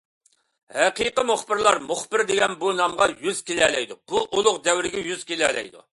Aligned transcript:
ھەقىقىي 0.77 1.25
مۇخبىرلار 1.31 1.77
مۇخبىر 1.91 2.23
دېگەن 2.31 2.57
بۇ 2.63 2.73
نامغا 2.79 3.09
يۈز 3.27 3.43
كېلەلەيدۇ، 3.51 4.01
بۇ 4.15 4.25
ئۇلۇغ 4.25 4.59
دەۋرگە 4.69 5.05
يۈز 5.13 5.29
كېلەلەيدۇ! 5.33 5.89